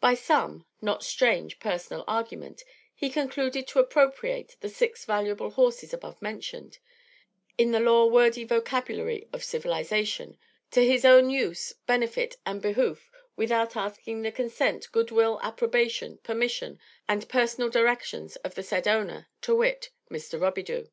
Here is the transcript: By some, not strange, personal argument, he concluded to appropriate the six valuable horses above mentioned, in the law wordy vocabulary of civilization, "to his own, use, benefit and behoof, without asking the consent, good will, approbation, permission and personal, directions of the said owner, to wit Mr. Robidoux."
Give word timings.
By 0.00 0.14
some, 0.14 0.66
not 0.82 1.04
strange, 1.04 1.60
personal 1.60 2.02
argument, 2.08 2.64
he 2.96 3.08
concluded 3.08 3.68
to 3.68 3.78
appropriate 3.78 4.56
the 4.58 4.68
six 4.68 5.04
valuable 5.04 5.50
horses 5.50 5.94
above 5.94 6.20
mentioned, 6.20 6.78
in 7.56 7.70
the 7.70 7.78
law 7.78 8.06
wordy 8.06 8.42
vocabulary 8.42 9.28
of 9.32 9.44
civilization, 9.44 10.36
"to 10.72 10.84
his 10.84 11.04
own, 11.04 11.30
use, 11.30 11.74
benefit 11.86 12.38
and 12.44 12.60
behoof, 12.60 13.08
without 13.36 13.76
asking 13.76 14.22
the 14.22 14.32
consent, 14.32 14.88
good 14.90 15.12
will, 15.12 15.38
approbation, 15.44 16.18
permission 16.24 16.80
and 17.08 17.28
personal, 17.28 17.70
directions 17.70 18.34
of 18.42 18.56
the 18.56 18.64
said 18.64 18.88
owner, 18.88 19.28
to 19.42 19.54
wit 19.54 19.90
Mr. 20.10 20.40
Robidoux." 20.40 20.90